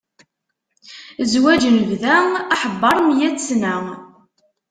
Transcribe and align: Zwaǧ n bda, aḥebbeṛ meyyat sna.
Zwaǧ 1.31 1.63
n 1.75 1.77
bda, 1.89 2.15
aḥebbeṛ 2.53 2.95
meyyat 3.07 3.37
sna. 3.47 3.75